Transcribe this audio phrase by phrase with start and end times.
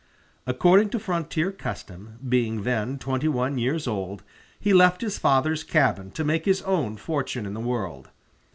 [0.47, 4.23] According to frontier custom, being then twenty one years old,
[4.59, 8.09] he left his father's cabin to make his own fortune in the world.